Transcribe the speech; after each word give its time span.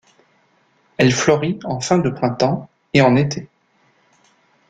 Elle 0.97 1.11
fleurit 1.11 1.59
en 1.63 1.79
fin 1.79 1.99
de 1.99 2.09
printemps 2.09 2.67
et 2.95 3.01
en 3.03 3.15
été. 3.15 3.47